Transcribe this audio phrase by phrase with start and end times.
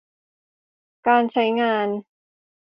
[1.07, 1.87] การใช้งาน